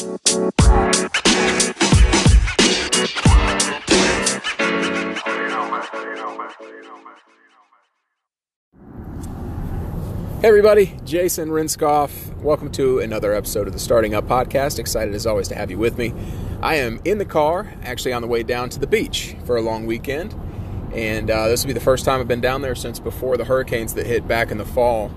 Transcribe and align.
Hey 0.00 0.06
everybody, 10.42 10.96
Jason 11.04 11.50
Rinskoff. 11.50 12.34
Welcome 12.36 12.72
to 12.72 13.00
another 13.00 13.34
episode 13.34 13.66
of 13.66 13.74
the 13.74 13.78
Starting 13.78 14.14
Up 14.14 14.24
Podcast. 14.24 14.78
Excited 14.78 15.14
as 15.14 15.26
always 15.26 15.48
to 15.48 15.54
have 15.54 15.70
you 15.70 15.76
with 15.76 15.98
me. 15.98 16.14
I 16.62 16.76
am 16.76 17.02
in 17.04 17.18
the 17.18 17.26
car, 17.26 17.70
actually 17.82 18.14
on 18.14 18.22
the 18.22 18.28
way 18.28 18.42
down 18.42 18.70
to 18.70 18.80
the 18.80 18.86
beach 18.86 19.36
for 19.44 19.58
a 19.58 19.60
long 19.60 19.84
weekend, 19.84 20.34
and 20.94 21.30
uh, 21.30 21.48
this 21.48 21.62
will 21.62 21.68
be 21.68 21.74
the 21.74 21.80
first 21.80 22.06
time 22.06 22.20
I've 22.20 22.28
been 22.28 22.40
down 22.40 22.62
there 22.62 22.74
since 22.74 22.98
before 22.98 23.36
the 23.36 23.44
hurricanes 23.44 23.92
that 23.94 24.06
hit 24.06 24.26
back 24.26 24.50
in 24.50 24.56
the 24.56 24.64
fall. 24.64 25.10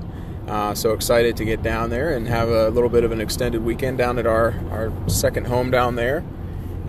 Uh, 0.48 0.74
so 0.74 0.92
excited 0.92 1.38
to 1.38 1.46
get 1.46 1.64
down 1.64 1.90
there 1.90 2.16
and 2.16 2.28
have 2.28 2.50
a 2.50 2.70
little 2.70 2.90
bit 2.90 3.04
of 3.04 3.12
an 3.12 3.22
extended 3.22 3.64
weekend 3.64 3.98
down 3.98 4.20
at 4.20 4.28
our, 4.28 4.54
our 4.72 4.92
second 5.10 5.48
home 5.48 5.72
down 5.72 5.96
there. 5.96 6.24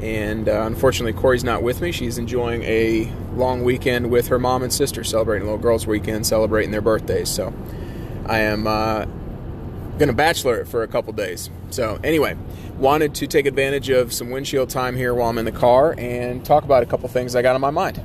And 0.00 0.48
uh, 0.48 0.62
unfortunately, 0.66 1.12
Corey's 1.12 1.44
not 1.44 1.62
with 1.62 1.80
me. 1.80 1.92
She's 1.92 2.18
enjoying 2.18 2.62
a 2.64 3.10
long 3.34 3.62
weekend 3.62 4.10
with 4.10 4.28
her 4.28 4.38
mom 4.38 4.62
and 4.62 4.72
sister, 4.72 5.04
celebrating 5.04 5.46
little 5.46 5.62
girls' 5.62 5.86
weekend, 5.86 6.26
celebrating 6.26 6.72
their 6.72 6.80
birthdays. 6.80 7.28
So 7.28 7.54
I 8.26 8.40
am 8.40 8.66
uh, 8.66 9.04
going 9.98 10.08
to 10.08 10.12
bachelor 10.12 10.60
it 10.60 10.68
for 10.68 10.82
a 10.82 10.88
couple 10.88 11.12
days. 11.12 11.48
So, 11.70 11.98
anyway, 12.02 12.36
wanted 12.76 13.14
to 13.16 13.26
take 13.26 13.46
advantage 13.46 13.88
of 13.88 14.12
some 14.12 14.30
windshield 14.30 14.70
time 14.70 14.96
here 14.96 15.14
while 15.14 15.30
I'm 15.30 15.38
in 15.38 15.44
the 15.44 15.52
car 15.52 15.94
and 15.96 16.44
talk 16.44 16.64
about 16.64 16.82
a 16.82 16.86
couple 16.86 17.08
things 17.08 17.36
I 17.36 17.42
got 17.42 17.54
on 17.54 17.60
my 17.60 17.70
mind. 17.70 18.02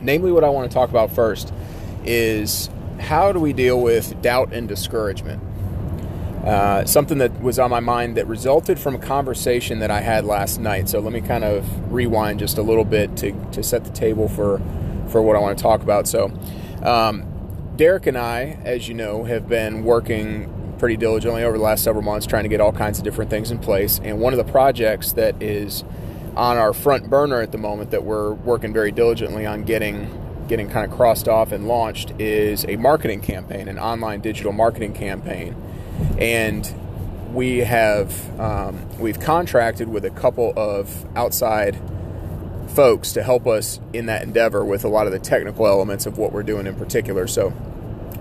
Namely, 0.00 0.32
what 0.32 0.44
I 0.44 0.48
want 0.48 0.70
to 0.70 0.74
talk 0.74 0.90
about 0.90 1.12
first 1.12 1.52
is 2.04 2.70
how 3.04 3.32
do 3.32 3.38
we 3.38 3.52
deal 3.52 3.80
with 3.80 4.20
doubt 4.22 4.52
and 4.52 4.66
discouragement? 4.66 5.42
Uh, 6.44 6.84
something 6.84 7.18
that 7.18 7.40
was 7.40 7.58
on 7.58 7.70
my 7.70 7.80
mind 7.80 8.16
that 8.16 8.26
resulted 8.26 8.78
from 8.78 8.94
a 8.94 8.98
conversation 8.98 9.78
that 9.78 9.90
I 9.90 10.00
had 10.00 10.24
last 10.24 10.58
night. 10.58 10.88
So 10.88 11.00
let 11.00 11.12
me 11.12 11.20
kind 11.20 11.44
of 11.44 11.92
rewind 11.92 12.38
just 12.38 12.58
a 12.58 12.62
little 12.62 12.84
bit 12.84 13.16
to, 13.18 13.32
to 13.52 13.62
set 13.62 13.84
the 13.84 13.90
table 13.90 14.28
for, 14.28 14.60
for 15.08 15.22
what 15.22 15.36
I 15.36 15.38
want 15.38 15.56
to 15.56 15.62
talk 15.62 15.82
about. 15.82 16.06
So, 16.06 16.32
um, 16.82 17.24
Derek 17.76 18.06
and 18.06 18.16
I, 18.16 18.58
as 18.64 18.88
you 18.88 18.94
know, 18.94 19.24
have 19.24 19.48
been 19.48 19.84
working 19.84 20.50
pretty 20.78 20.96
diligently 20.96 21.44
over 21.44 21.56
the 21.56 21.64
last 21.64 21.82
several 21.82 22.04
months 22.04 22.26
trying 22.26 22.42
to 22.42 22.48
get 22.48 22.60
all 22.60 22.72
kinds 22.72 22.98
of 22.98 23.04
different 23.04 23.30
things 23.30 23.50
in 23.50 23.58
place. 23.58 24.00
And 24.02 24.20
one 24.20 24.32
of 24.32 24.44
the 24.44 24.50
projects 24.50 25.12
that 25.12 25.42
is 25.42 25.82
on 26.36 26.56
our 26.56 26.72
front 26.72 27.08
burner 27.08 27.40
at 27.40 27.52
the 27.52 27.58
moment 27.58 27.90
that 27.90 28.04
we're 28.04 28.32
working 28.32 28.72
very 28.72 28.92
diligently 28.92 29.46
on 29.46 29.62
getting 29.62 30.23
getting 30.48 30.68
kind 30.68 30.90
of 30.90 30.96
crossed 30.96 31.28
off 31.28 31.52
and 31.52 31.66
launched 31.66 32.12
is 32.18 32.64
a 32.66 32.76
marketing 32.76 33.20
campaign, 33.20 33.68
an 33.68 33.78
online 33.78 34.20
digital 34.20 34.52
marketing 34.52 34.92
campaign. 34.92 35.54
And 36.18 36.72
we 37.32 37.58
have 37.58 38.40
um, 38.40 38.98
we've 38.98 39.18
contracted 39.18 39.88
with 39.88 40.04
a 40.04 40.10
couple 40.10 40.52
of 40.56 41.04
outside 41.16 41.78
folks 42.68 43.12
to 43.12 43.22
help 43.22 43.46
us 43.46 43.80
in 43.92 44.06
that 44.06 44.22
endeavor 44.22 44.64
with 44.64 44.84
a 44.84 44.88
lot 44.88 45.06
of 45.06 45.12
the 45.12 45.18
technical 45.18 45.66
elements 45.66 46.06
of 46.06 46.18
what 46.18 46.32
we're 46.32 46.42
doing 46.42 46.66
in 46.66 46.74
particular. 46.74 47.26
So 47.26 47.52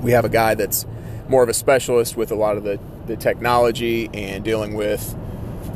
we 0.01 0.11
have 0.11 0.25
a 0.25 0.29
guy 0.29 0.55
that's 0.55 0.85
more 1.27 1.43
of 1.43 1.49
a 1.49 1.53
specialist 1.53 2.17
with 2.17 2.31
a 2.31 2.35
lot 2.35 2.57
of 2.57 2.63
the, 2.63 2.79
the 3.07 3.15
technology 3.15 4.09
and 4.13 4.43
dealing 4.43 4.73
with 4.73 5.15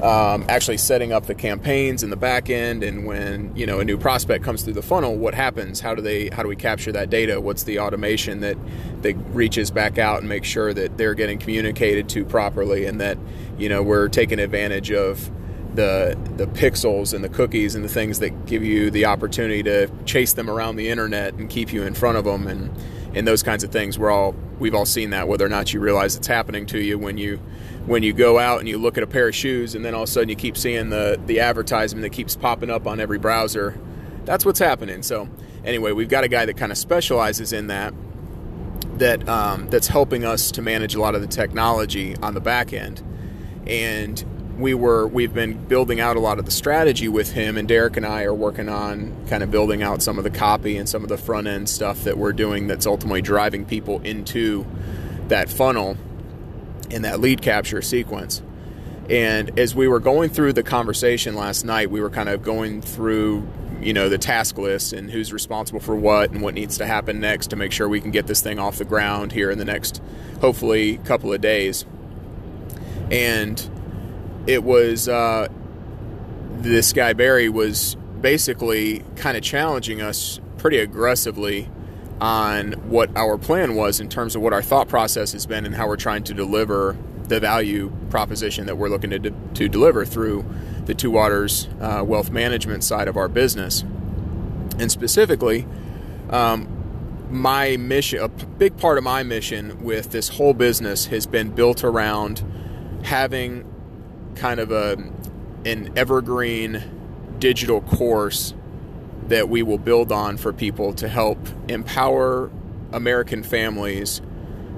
um, 0.02 0.46
actually 0.48 0.78
setting 0.78 1.12
up 1.12 1.26
the 1.26 1.34
campaigns 1.34 2.04
in 2.04 2.10
the 2.10 2.16
back 2.16 2.50
end 2.50 2.84
and 2.84 3.06
when 3.06 3.56
you 3.56 3.66
know 3.66 3.80
a 3.80 3.86
new 3.86 3.98
prospect 3.98 4.44
comes 4.44 4.62
through 4.62 4.74
the 4.74 4.82
funnel 4.82 5.16
what 5.16 5.34
happens? 5.34 5.80
How 5.80 5.96
do 5.96 6.02
they 6.02 6.30
how 6.30 6.44
do 6.44 6.50
we 6.50 6.56
capture 6.56 6.92
that 6.92 7.10
data? 7.10 7.42
What's 7.42 7.64
the 7.64 7.80
automation 7.80 8.42
that 8.42 8.58
that 9.02 9.16
reaches 9.32 9.72
back 9.72 9.98
out 9.98 10.20
and 10.20 10.30
makes 10.30 10.48
sure 10.48 10.74
that 10.74 10.98
they're 10.98 11.16
getting 11.16 11.40
communicated 11.40 12.10
to 12.10 12.26
properly 12.26 12.86
and 12.86 13.02
that 13.02 13.18
you 13.58 13.70
know 13.70 13.82
we're 13.82 14.08
taking 14.08 14.40
advantage 14.40 14.92
of 14.92 15.32
the 15.74 16.18
the 16.36 16.48
pixels 16.48 17.14
and 17.14 17.24
the 17.24 17.30
cookies 17.30 17.76
and 17.76 17.84
the 17.84 17.90
things 17.90 18.20
that 18.20 18.46
give 18.46 18.64
you 18.64 18.92
the 18.92 19.06
opportunity 19.06 19.64
to 19.64 19.88
chase 20.06 20.34
them 20.34 20.50
around 20.50 20.76
the 20.76 20.90
internet 20.90 21.34
and 21.36 21.50
keep 21.50 21.74
you 21.74 21.84
in 21.84 21.94
front 21.94 22.18
of 22.18 22.26
them 22.26 22.48
and 22.48 22.72
and 23.18 23.28
those 23.28 23.42
kinds 23.44 23.64
of 23.64 23.72
things. 23.72 23.98
We're 23.98 24.12
all 24.12 24.36
we've 24.60 24.76
all 24.76 24.86
seen 24.86 25.10
that 25.10 25.28
whether 25.28 25.46
or 25.46 25.50
not 25.50 25.74
you 25.74 25.80
realize 25.80 26.16
it's 26.16 26.28
happening 26.28 26.66
to 26.68 26.80
you 26.80 26.98
when 26.98 27.18
you 27.18 27.38
when 27.86 28.04
you 28.04 28.14
go 28.14 28.38
out 28.38 28.60
and 28.60 28.70
you 28.70 28.78
look 28.78 28.98
at 28.98 29.04
a 29.04 29.08
pair 29.08 29.28
of 29.28 29.36
shoes 29.36 29.76
and 29.76 29.84
then 29.84 29.94
all 29.94 30.04
of 30.04 30.10
a 30.10 30.12
sudden 30.12 30.30
you 30.30 30.36
keep 30.36 30.56
seeing 30.56 30.90
the 30.90 31.20
the 31.26 31.40
advertisement 31.40 32.04
that 32.04 32.12
keeps 32.12 32.36
popping 32.36 32.70
up 32.70 32.86
on 32.86 33.00
every 33.00 33.18
browser. 33.18 33.78
That's 34.26 34.46
what's 34.46 34.60
happening. 34.60 35.04
So 35.04 35.30
anyway, 35.66 35.94
we've 35.94 36.10
got 36.10 36.24
a 36.24 36.28
guy 36.28 36.46
that 36.46 36.58
kind 36.58 36.72
of 36.72 36.78
specializes 36.78 37.54
in 37.54 37.68
that 37.68 37.94
that 39.00 39.28
um, 39.28 39.68
that's 39.70 39.88
helping 39.88 40.24
us 40.24 40.52
to 40.52 40.62
manage 40.62 40.96
a 40.96 41.02
lot 41.02 41.16
of 41.16 41.22
the 41.22 41.28
technology 41.28 42.16
on 42.18 42.34
the 42.34 42.42
back 42.42 42.74
end 42.74 43.02
and 43.66 44.24
we 44.58 44.74
were 44.74 45.08
we've 45.08 45.34
been 45.34 45.54
building 45.66 46.00
out 46.00 46.16
a 46.16 46.20
lot 46.20 46.40
of 46.40 46.46
the 46.46 46.52
strategy 46.52 47.08
with 47.08 47.32
him 47.34 47.58
and 47.58 47.68
Derek 47.68 47.96
and 47.96 48.06
I 48.06 48.24
are 48.24 48.34
working 48.34 48.70
on 48.70 49.16
kind 49.28 49.44
of 49.44 49.52
building 49.52 49.84
out 49.84 50.02
some 50.02 50.18
of 50.18 50.24
the 50.24 50.32
copy 50.32 50.78
and 50.78 50.90
some 50.90 51.04
of 51.04 51.10
the 51.10 51.18
front 51.18 51.48
end 51.48 51.70
stuff 51.70 52.04
that 52.06 52.18
we're 52.18 52.34
doing 52.34 52.68
that's 52.68 52.88
ultimately 52.88 53.22
driving 53.22 53.66
people 53.66 54.02
into 54.02 54.66
that 55.28 55.50
funnel 55.50 55.98
in 56.90 57.04
that 57.04 57.20
lead 57.20 57.42
capture 57.42 57.82
sequence. 57.82 58.42
And 59.10 59.58
as 59.58 59.74
we 59.74 59.88
were 59.88 60.00
going 60.00 60.30
through 60.30 60.54
the 60.54 60.64
conversation 60.64 61.36
last 61.36 61.64
night, 61.64 61.90
we 61.90 62.02
were 62.02 62.10
kind 62.10 62.28
of 62.28 62.44
going 62.44 62.82
through, 62.82 63.48
you 63.82 63.94
know, 63.94 64.10
the 64.10 64.18
task 64.18 64.58
list 64.58 64.92
and 64.92 65.10
who's 65.10 65.32
responsible 65.32 65.80
for 65.80 65.96
what 65.96 66.32
and 66.32 66.42
what 66.42 66.54
needs 66.54 66.78
to 66.80 66.86
happen 66.86 67.20
next 67.20 67.48
to 67.48 67.56
make 67.56 67.72
sure 67.72 67.88
we 67.88 68.02
can 68.02 68.12
get 68.12 68.28
this 68.28 68.42
thing 68.42 68.60
off 68.60 68.78
the 68.78 68.86
ground 68.86 69.32
here 69.32 69.50
in 69.50 69.60
the 69.60 69.66
next 69.66 70.02
hopefully 70.42 70.98
couple 71.06 71.32
of 71.32 71.40
days. 71.40 71.86
And 73.10 73.70
it 74.48 74.64
was 74.64 75.08
uh, 75.08 75.48
this 76.58 76.94
guy 76.94 77.14
Barry 77.14 77.50
was 77.50 77.96
basically 78.22 79.04
kind 79.16 79.38
of 79.38 79.44
challenging 79.44 80.02
us 80.02 80.40
pretty 80.58 80.80
aggressively 80.80 81.70
on 82.20 82.74
what 82.90 83.16
our 83.16 83.38
plan 83.38 83.76
was 83.76 84.00
in 84.00 84.10
terms 84.10 84.36
of 84.36 84.42
what 84.42 84.54
our 84.54 84.62
thought 84.62 84.88
process 84.88 85.34
has 85.34 85.46
been 85.46 85.66
and 85.66 85.76
how 85.76 85.88
we're 85.88 85.98
trying 85.98 86.24
to 86.24 86.34
deliver 86.34 86.98
the 87.28 87.40
value 87.40 87.92
proposition 88.10 88.66
that 88.66 88.78
we're 88.78 88.90
looking 88.90 89.10
to, 89.12 89.20
de- 89.20 89.34
to 89.54 89.68
deliver 89.68 90.06
through 90.06 90.44
the 90.86 90.96
Two 90.96 91.12
Waters 91.12 91.68
uh, 91.80 92.04
wealth 92.06 92.32
management 92.32 92.84
side 92.84 93.08
of 93.08 93.18
our 93.18 93.28
business. 93.28 93.84
And 94.80 94.92
specifically, 94.92 95.68
um, 96.30 96.68
my 97.30 97.78
mission, 97.78 98.20
a 98.20 98.30
big 98.30 98.78
part 98.78 98.98
of 98.98 99.04
my 99.04 99.22
mission 99.24 99.84
with 99.84 100.12
this 100.12 100.30
whole 100.30 100.54
business 100.54 101.08
has 101.08 101.28
been 101.28 101.52
built 101.52 101.84
around 101.84 102.44
having 103.04 103.66
kind 104.38 104.60
of 104.60 104.72
a 104.72 104.98
an 105.66 105.92
evergreen 105.98 106.84
digital 107.40 107.82
course 107.82 108.54
that 109.28 109.50
we 109.50 109.62
will 109.62 109.78
build 109.78 110.12
on 110.12 110.38
for 110.38 110.54
people 110.54 110.94
to 110.94 111.08
help 111.08 111.38
empower 111.68 112.50
American 112.94 113.44
families 113.44 114.22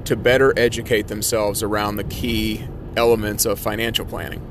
to 0.06 0.16
better 0.16 0.58
educate 0.58 1.08
themselves 1.08 1.62
around 1.62 1.98
the 1.98 2.04
key 2.06 2.66
elements 2.98 3.46
of 3.46 3.60
financial 3.60 4.06
planning. 4.06 4.46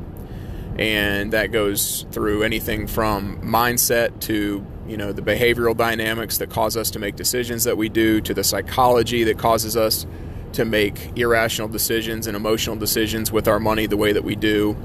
And 0.78 1.32
that 1.32 1.50
goes 1.50 2.06
through 2.12 2.44
anything 2.44 2.86
from 2.86 3.40
mindset 3.42 4.20
to, 4.22 4.64
you 4.86 4.96
know, 4.96 5.12
the 5.12 5.22
behavioral 5.22 5.76
dynamics 5.76 6.38
that 6.38 6.50
cause 6.50 6.76
us 6.76 6.90
to 6.92 7.00
make 7.00 7.16
decisions 7.16 7.64
that 7.64 7.76
we 7.76 7.88
do 7.88 8.20
to 8.20 8.32
the 8.32 8.44
psychology 8.44 9.24
that 9.24 9.38
causes 9.38 9.76
us 9.76 10.06
to 10.58 10.64
make 10.64 11.16
irrational 11.16 11.68
decisions 11.68 12.26
and 12.26 12.36
emotional 12.36 12.74
decisions 12.74 13.30
with 13.30 13.46
our 13.46 13.60
money 13.60 13.86
the 13.86 13.96
way 13.96 14.12
that 14.12 14.24
we 14.24 14.34
do, 14.34 14.76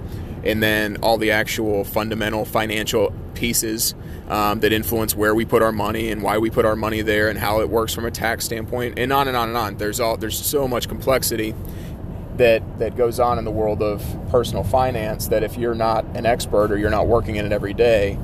and 0.43 0.61
then 0.61 0.97
all 0.97 1.17
the 1.17 1.31
actual 1.31 1.83
fundamental 1.83 2.45
financial 2.45 3.11
pieces 3.33 3.95
um, 4.29 4.59
that 4.59 4.71
influence 4.71 5.15
where 5.15 5.33
we 5.33 5.45
put 5.45 5.63
our 5.63 5.71
money 5.71 6.11
and 6.11 6.21
why 6.21 6.37
we 6.37 6.51
put 6.51 6.63
our 6.63 6.75
money 6.75 7.01
there 7.01 7.27
and 7.27 7.39
how 7.39 7.59
it 7.59 7.71
works 7.71 7.91
from 7.91 8.05
a 8.05 8.11
tax 8.11 8.45
standpoint, 8.45 8.99
and 8.99 9.11
on 9.11 9.27
and 9.27 9.35
on 9.35 9.47
and 9.47 9.57
on. 9.57 9.77
There's 9.77 9.99
all 9.99 10.15
there's 10.15 10.37
so 10.37 10.67
much 10.67 10.87
complexity 10.87 11.55
that 12.37 12.77
that 12.77 12.95
goes 12.95 13.19
on 13.19 13.39
in 13.39 13.43
the 13.43 13.51
world 13.51 13.81
of 13.81 14.05
personal 14.29 14.63
finance 14.63 15.29
that 15.29 15.41
if 15.41 15.57
you're 15.57 15.73
not 15.73 16.05
an 16.15 16.27
expert 16.27 16.71
or 16.71 16.77
you're 16.77 16.91
not 16.91 17.07
working 17.07 17.37
in 17.37 17.47
it 17.47 17.51
every 17.51 17.73
day, 17.73 18.19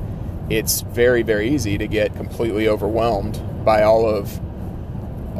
it's 0.48 0.82
very 0.82 1.24
very 1.24 1.50
easy 1.50 1.76
to 1.78 1.88
get 1.88 2.14
completely 2.14 2.68
overwhelmed 2.68 3.42
by 3.64 3.82
all 3.82 4.08
of 4.08 4.40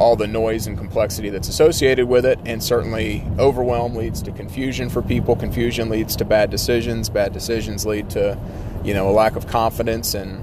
all 0.01 0.15
the 0.15 0.25
noise 0.25 0.65
and 0.65 0.79
complexity 0.79 1.29
that's 1.29 1.47
associated 1.47 2.07
with 2.07 2.25
it. 2.25 2.39
And 2.43 2.61
certainly, 2.63 3.23
overwhelm 3.37 3.95
leads 3.95 4.23
to 4.23 4.31
confusion 4.31 4.89
for 4.89 5.03
people. 5.03 5.35
Confusion 5.35 5.89
leads 5.89 6.15
to 6.15 6.25
bad 6.25 6.49
decisions. 6.49 7.07
Bad 7.07 7.33
decisions 7.33 7.85
lead 7.85 8.09
to, 8.11 8.35
you 8.83 8.95
know, 8.95 9.07
a 9.07 9.13
lack 9.13 9.35
of 9.35 9.45
confidence, 9.45 10.15
and 10.15 10.41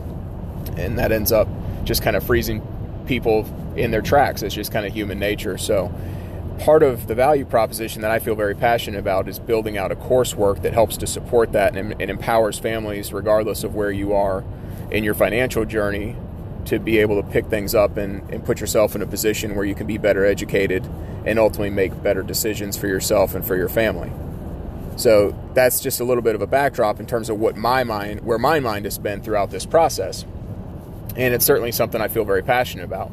and 0.79 0.97
that 0.97 1.11
ends 1.11 1.33
up 1.33 1.49
just 1.83 2.03
kind 2.03 2.15
of 2.15 2.23
freezing 2.23 2.63
people 3.09 3.47
in 3.75 3.91
their 3.91 4.01
tracks. 4.01 4.43
It's 4.43 4.55
just 4.55 4.71
kind 4.71 4.87
of 4.87 4.95
human 4.95 5.19
nature. 5.19 5.59
So. 5.59 5.93
Part 6.59 6.83
of 6.83 7.07
the 7.07 7.15
value 7.15 7.45
proposition 7.45 8.03
that 8.03 8.11
I 8.11 8.19
feel 8.19 8.35
very 8.35 8.57
passionate 8.57 8.99
about 8.99 9.29
is 9.29 9.39
building 9.39 9.79
out 9.79 9.93
a 9.93 9.95
coursework 9.95 10.63
that 10.63 10.73
helps 10.73 10.97
to 10.97 11.07
support 11.07 11.53
that 11.53 11.77
and, 11.77 11.93
and 12.03 12.11
empowers 12.11 12.59
families, 12.59 13.13
regardless 13.13 13.63
of 13.63 13.77
where 13.77 13.93
you 13.93 14.13
are 14.13 14.43
in 14.91 15.05
your 15.05 15.15
financial 15.15 15.65
journey, 15.65 16.17
to 16.69 16.79
be 16.79 16.99
able 16.99 17.21
to 17.23 17.29
pick 17.29 17.47
things 17.47 17.75
up 17.75 17.97
and, 17.97 18.29
and 18.31 18.45
put 18.45 18.61
yourself 18.61 18.95
in 18.95 19.03
a 19.03 19.07
position 19.07 19.55
where 19.55 19.65
you 19.65 19.75
can 19.75 19.87
be 19.87 19.97
better 19.97 20.25
educated 20.25 20.85
and 21.25 21.39
ultimately 21.39 21.71
make 21.71 22.03
better 22.03 22.23
decisions 22.23 22.77
for 22.77 22.87
yourself 22.87 23.35
and 23.35 23.45
for 23.45 23.57
your 23.57 23.69
family. 23.69 24.13
So 24.97 25.35
that's 25.55 25.81
just 25.81 26.01
a 26.01 26.05
little 26.05 26.23
bit 26.23 26.35
of 26.35 26.43
a 26.43 26.47
backdrop 26.47 27.01
in 27.01 27.07
terms 27.07 27.31
of 27.31 27.39
what 27.39 27.57
my 27.57 27.85
mind, 27.85 28.21
where 28.21 28.39
my 28.39 28.61
mind 28.61 28.85
has 28.85 28.99
been 28.99 29.23
throughout 29.23 29.51
this 29.51 29.65
process. 29.65 30.25
And 31.17 31.33
it's 31.33 31.45
certainly 31.45 31.73
something 31.73 32.01
I 32.01 32.09
feel 32.09 32.25
very 32.25 32.43
passionate 32.43 32.85
about. 32.85 33.11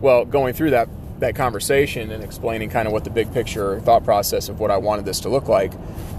Well, 0.00 0.24
going 0.24 0.54
through 0.54 0.70
that 0.70 0.88
that 1.18 1.34
conversation 1.34 2.12
and 2.12 2.22
explaining 2.22 2.70
kind 2.70 2.86
of 2.86 2.92
what 2.92 3.02
the 3.02 3.10
big 3.10 3.32
picture 3.32 3.80
thought 3.80 4.04
process 4.04 4.48
of 4.48 4.60
what 4.60 4.70
I 4.70 4.76
wanted 4.76 5.04
this 5.04 5.20
to 5.20 5.28
look 5.28 5.48
like, 5.48 5.72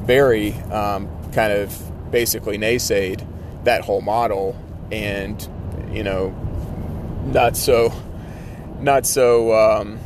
Barry 0.06 0.54
um, 0.72 1.08
kind 1.32 1.54
of 1.54 2.12
basically 2.12 2.58
naysayed 2.58 3.26
that 3.64 3.82
whole 3.82 4.02
model, 4.02 4.58
and 4.92 5.42
you 5.92 6.04
know, 6.04 6.36
not 7.32 7.56
so, 7.56 7.94
not 8.80 9.06
so. 9.06 9.54
Um, 9.54 10.00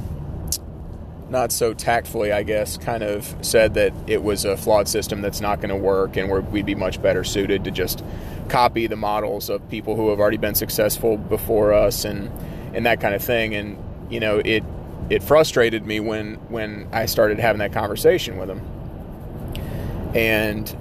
not 1.33 1.51
so 1.51 1.73
tactfully, 1.73 2.31
I 2.31 2.43
guess, 2.43 2.77
kind 2.77 3.01
of 3.01 3.35
said 3.41 3.73
that 3.73 3.91
it 4.05 4.21
was 4.21 4.45
a 4.45 4.55
flawed 4.55 4.87
system 4.87 5.21
that's 5.21 5.41
not 5.41 5.59
going 5.61 5.71
to 5.71 5.75
work, 5.75 6.15
and 6.15 6.29
we'd 6.51 6.65
be 6.65 6.75
much 6.75 7.01
better 7.01 7.23
suited 7.23 7.63
to 7.63 7.71
just 7.71 8.03
copy 8.49 8.85
the 8.85 8.95
models 8.95 9.49
of 9.49 9.67
people 9.67 9.95
who 9.95 10.09
have 10.11 10.19
already 10.19 10.37
been 10.37 10.53
successful 10.53 11.17
before 11.17 11.73
us, 11.73 12.05
and 12.05 12.29
and 12.75 12.85
that 12.85 13.01
kind 13.01 13.15
of 13.15 13.23
thing. 13.23 13.55
And 13.55 13.83
you 14.11 14.19
know, 14.19 14.39
it 14.45 14.63
it 15.09 15.23
frustrated 15.23 15.85
me 15.85 15.99
when 15.99 16.35
when 16.49 16.87
I 16.91 17.07
started 17.07 17.39
having 17.39 17.59
that 17.59 17.73
conversation 17.73 18.37
with 18.37 18.49
him, 18.49 18.61
and 20.15 20.77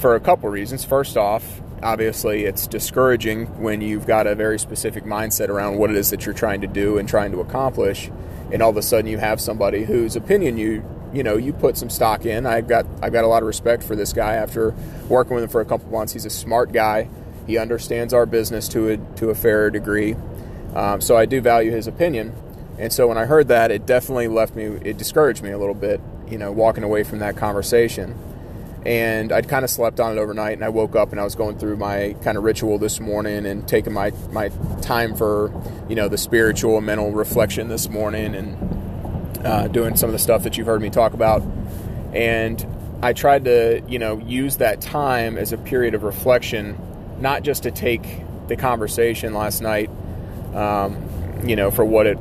for 0.00 0.16
a 0.16 0.20
couple 0.20 0.48
reasons. 0.48 0.84
First 0.84 1.16
off, 1.16 1.60
obviously, 1.82 2.44
it's 2.44 2.66
discouraging 2.66 3.46
when 3.60 3.80
you've 3.80 4.06
got 4.06 4.26
a 4.26 4.34
very 4.34 4.58
specific 4.58 5.04
mindset 5.04 5.48
around 5.48 5.78
what 5.78 5.90
it 5.90 5.96
is 5.96 6.10
that 6.10 6.24
you're 6.26 6.34
trying 6.34 6.60
to 6.60 6.66
do 6.66 6.98
and 6.98 7.08
trying 7.08 7.32
to 7.32 7.40
accomplish 7.40 8.10
and 8.50 8.62
all 8.62 8.70
of 8.70 8.76
a 8.78 8.82
sudden 8.82 9.10
you 9.10 9.18
have 9.18 9.40
somebody 9.40 9.84
whose 9.84 10.16
opinion 10.16 10.56
you 10.56 10.82
you 11.12 11.22
know 11.22 11.36
you 11.36 11.52
put 11.52 11.76
some 11.76 11.90
stock 11.90 12.24
in. 12.24 12.46
i've 12.46 12.66
got 12.66 12.86
i've 13.02 13.12
got 13.12 13.24
a 13.24 13.26
lot 13.26 13.42
of 13.42 13.46
respect 13.46 13.82
for 13.82 13.94
this 13.94 14.14
guy 14.14 14.34
after 14.34 14.74
working 15.08 15.34
with 15.34 15.44
him 15.44 15.50
for 15.50 15.60
a 15.60 15.64
couple 15.64 15.90
months. 15.90 16.12
He's 16.12 16.26
a 16.26 16.30
smart 16.30 16.72
guy. 16.72 17.08
He 17.46 17.58
understands 17.58 18.12
our 18.12 18.26
business 18.26 18.68
to 18.68 18.90
a 18.90 18.96
to 19.16 19.30
a 19.30 19.34
fair 19.34 19.70
degree. 19.70 20.16
Um, 20.74 21.00
so 21.00 21.16
I 21.16 21.26
do 21.26 21.40
value 21.40 21.70
his 21.70 21.86
opinion. 21.86 22.34
And 22.78 22.92
so 22.92 23.08
when 23.08 23.18
I 23.18 23.24
heard 23.24 23.48
that, 23.48 23.70
it 23.70 23.86
definitely 23.86 24.28
left 24.28 24.54
me. 24.54 24.64
It 24.64 24.98
discouraged 24.98 25.42
me 25.42 25.50
a 25.50 25.58
little 25.58 25.74
bit. 25.74 26.00
You 26.28 26.38
know, 26.38 26.52
walking 26.52 26.84
away 26.84 27.04
from 27.04 27.20
that 27.20 27.36
conversation. 27.36 28.16
And 28.86 29.32
I'd 29.32 29.48
kind 29.48 29.64
of 29.64 29.70
slept 29.70 30.00
on 30.00 30.16
it 30.16 30.20
overnight, 30.20 30.54
and 30.54 30.64
I 30.64 30.68
woke 30.68 30.96
up 30.96 31.10
and 31.10 31.20
I 31.20 31.24
was 31.24 31.34
going 31.34 31.58
through 31.58 31.76
my 31.76 32.14
kind 32.22 32.38
of 32.38 32.44
ritual 32.44 32.78
this 32.78 33.00
morning 33.00 33.44
and 33.44 33.66
taking 33.66 33.92
my 33.92 34.12
my 34.30 34.50
time 34.80 35.16
for 35.16 35.52
you 35.88 35.96
know 35.96 36.08
the 36.08 36.18
spiritual 36.18 36.76
and 36.76 36.86
mental 36.86 37.10
reflection 37.10 37.68
this 37.68 37.88
morning 37.88 38.34
and 38.34 39.46
uh, 39.46 39.68
doing 39.68 39.96
some 39.96 40.08
of 40.08 40.12
the 40.12 40.18
stuff 40.18 40.42
that 40.44 40.56
you've 40.56 40.66
heard 40.66 40.80
me 40.80 40.90
talk 40.90 41.12
about. 41.12 41.42
And 42.12 42.64
I 43.02 43.12
tried 43.12 43.44
to, 43.44 43.82
you 43.88 43.98
know, 43.98 44.18
use 44.18 44.56
that 44.56 44.80
time 44.80 45.38
as 45.38 45.52
a 45.52 45.58
period 45.58 45.94
of 45.94 46.02
reflection, 46.02 46.76
not 47.20 47.42
just 47.42 47.62
to 47.64 47.70
take 47.70 48.02
the 48.48 48.56
conversation 48.56 49.34
last 49.34 49.60
night, 49.60 49.90
um, 50.54 50.96
you 51.44 51.54
know, 51.54 51.70
for 51.70 51.84
what 51.84 52.06
it 52.06 52.18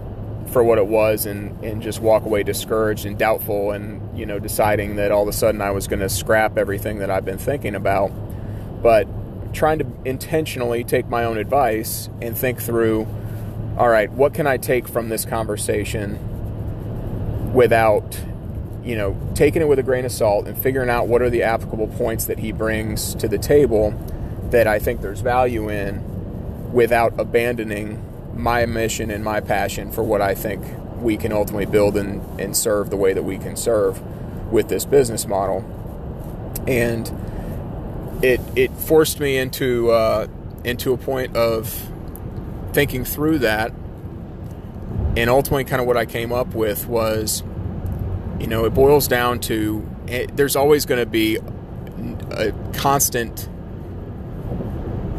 for 0.47 0.63
what 0.63 0.77
it 0.77 0.87
was, 0.87 1.25
and 1.25 1.63
and 1.63 1.81
just 1.81 2.01
walk 2.01 2.25
away 2.25 2.43
discouraged 2.43 3.05
and 3.05 3.17
doubtful, 3.17 3.71
and 3.71 4.17
you 4.17 4.25
know, 4.25 4.39
deciding 4.39 4.95
that 4.97 5.11
all 5.11 5.23
of 5.23 5.27
a 5.27 5.33
sudden 5.33 5.61
I 5.61 5.71
was 5.71 5.87
going 5.87 5.99
to 5.99 6.09
scrap 6.09 6.57
everything 6.57 6.99
that 6.99 7.09
I've 7.09 7.25
been 7.25 7.37
thinking 7.37 7.75
about, 7.75 8.11
but 8.81 9.07
trying 9.53 9.79
to 9.79 9.87
intentionally 10.05 10.83
take 10.83 11.07
my 11.07 11.23
own 11.23 11.37
advice 11.37 12.09
and 12.21 12.37
think 12.37 12.61
through 12.61 13.07
all 13.77 13.89
right, 13.89 14.11
what 14.11 14.33
can 14.33 14.47
I 14.47 14.57
take 14.57 14.87
from 14.87 15.09
this 15.09 15.23
conversation 15.23 16.17
without, 17.53 18.19
you 18.83 18.95
know, 18.95 19.15
taking 19.35 19.61
it 19.61 19.67
with 19.67 19.77
a 19.77 19.83
grain 19.83 20.03
of 20.03 20.11
salt 20.11 20.47
and 20.47 20.57
figuring 20.57 20.89
out 20.89 21.07
what 21.07 21.21
are 21.21 21.29
the 21.29 21.43
applicable 21.43 21.87
points 21.89 22.25
that 22.25 22.39
he 22.39 22.51
brings 22.51 23.13
to 23.15 23.27
the 23.27 23.37
table 23.37 23.91
that 24.49 24.65
I 24.65 24.79
think 24.79 25.01
there's 25.01 25.21
value 25.21 25.69
in 25.69 26.73
without 26.73 27.19
abandoning 27.19 28.03
my 28.37 28.65
mission 28.65 29.09
and 29.09 29.23
my 29.23 29.39
passion 29.39 29.91
for 29.91 30.03
what 30.03 30.21
I 30.21 30.35
think 30.35 30.63
we 31.01 31.17
can 31.17 31.31
ultimately 31.31 31.65
build 31.65 31.97
and, 31.97 32.21
and 32.39 32.55
serve 32.55 32.89
the 32.89 32.97
way 32.97 33.13
that 33.13 33.23
we 33.23 33.37
can 33.37 33.55
serve 33.55 34.01
with 34.51 34.69
this 34.69 34.85
business 34.85 35.27
model. 35.27 35.65
And 36.67 37.11
it 38.21 38.41
it 38.55 38.71
forced 38.73 39.19
me 39.19 39.37
into 39.37 39.91
uh, 39.91 40.27
into 40.63 40.93
a 40.93 40.97
point 40.97 41.35
of 41.35 41.91
thinking 42.73 43.05
through 43.05 43.39
that, 43.39 43.71
and 45.15 45.29
ultimately, 45.29 45.63
kind 45.63 45.81
of 45.81 45.87
what 45.87 45.97
I 45.97 46.05
came 46.05 46.31
up 46.31 46.53
with 46.53 46.87
was, 46.87 47.43
you 48.39 48.47
know, 48.47 48.65
it 48.65 48.73
boils 48.73 49.07
down 49.07 49.39
to 49.41 49.87
it, 50.07 50.29
eh, 50.29 50.33
there's 50.35 50.55
always 50.55 50.85
going 50.85 50.99
to 50.99 51.09
be 51.09 51.37
a 52.31 52.51
constant. 52.73 53.49